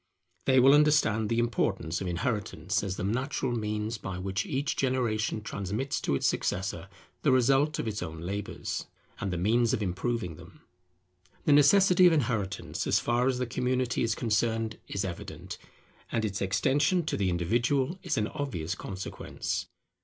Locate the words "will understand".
0.59-1.29